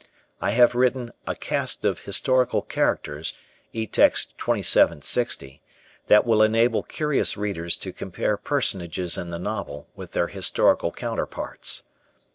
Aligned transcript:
I 0.41 0.49
have 0.53 0.73
written 0.73 1.11
a 1.27 1.35
"Cast 1.35 1.85
of 1.85 2.05
Historical 2.05 2.63
Characters," 2.63 3.35
Etext 3.75 4.29
2760, 4.39 5.61
that 6.07 6.25
will 6.25 6.41
enable 6.41 6.81
curious 6.81 7.37
readers 7.37 7.77
to 7.77 7.93
compare 7.93 8.35
personages 8.35 9.15
in 9.15 9.29
the 9.29 9.37
novel 9.37 9.89
with 9.95 10.13
their 10.13 10.29
historical 10.29 10.91
counterparts. 10.91 11.83